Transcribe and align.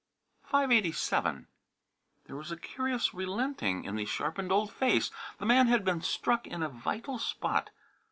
"Five 0.47 0.71
eighty 0.71 0.91
seven." 0.93 1.45
There 2.25 2.35
was 2.35 2.51
a 2.51 2.57
curious 2.57 3.13
relenting 3.13 3.83
in 3.83 3.97
the 3.97 4.05
sharpened 4.05 4.51
old 4.51 4.73
face. 4.73 5.11
The 5.37 5.45
man 5.45 5.67
had 5.67 5.85
been 5.85 6.01
struck 6.01 6.47
in 6.47 6.63
a 6.63 6.69
vital 6.69 7.19
spot. 7.19 7.69